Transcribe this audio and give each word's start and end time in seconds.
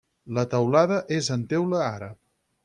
La 0.37 0.45
teulada 0.53 0.97
és 1.19 1.29
en 1.37 1.45
teula 1.53 1.85
àrab. 1.91 2.19